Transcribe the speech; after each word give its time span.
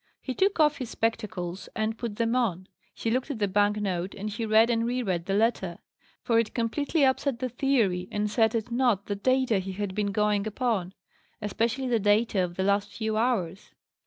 He 0.19 0.33
took 0.33 0.59
off 0.59 0.77
his 0.79 0.89
spectacles, 0.89 1.69
and 1.75 1.95
put 1.95 2.15
them 2.15 2.35
on; 2.35 2.67
he 2.91 3.11
looked 3.11 3.29
at 3.29 3.37
the 3.37 3.47
bank 3.47 3.77
note, 3.77 4.15
and 4.15 4.31
he 4.31 4.47
read 4.47 4.71
and 4.71 4.83
re 4.83 5.03
read 5.03 5.27
the 5.27 5.35
letter; 5.35 5.77
for 6.23 6.39
it 6.39 6.55
completely 6.55 7.05
upset 7.05 7.37
the 7.37 7.49
theory 7.49 8.07
and 8.11 8.27
set 8.27 8.55
at 8.55 8.71
nought 8.71 9.05
the 9.05 9.15
data 9.15 9.59
he 9.59 9.73
had 9.73 9.93
been 9.93 10.11
going 10.11 10.47
upon; 10.47 10.95
especially 11.39 11.87
the 11.87 11.99
data 11.99 12.43
of 12.43 12.55
the 12.55 12.63
last 12.63 12.91
few 12.91 13.15
hours. 13.15 13.75